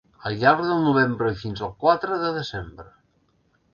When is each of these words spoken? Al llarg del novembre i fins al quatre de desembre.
Al 0.27 0.37
llarg 0.43 0.61
del 0.69 0.79
novembre 0.85 1.29
i 1.33 1.37
fins 1.43 1.63
al 1.67 1.75
quatre 1.85 2.21
de 2.25 2.33
desembre. 2.39 2.91